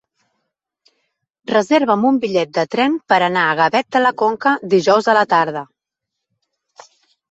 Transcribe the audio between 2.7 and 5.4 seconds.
tren per anar a Gavet de la Conca dijous a la